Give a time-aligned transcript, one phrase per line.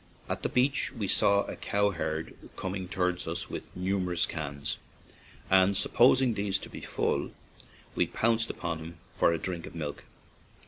[0.27, 4.77] At the beach we saw a cowherd coming tow ards us with numerous cans,
[5.47, 7.29] and, sup posing these to be full,
[7.93, 10.03] we pounced upon him for a drink of milk.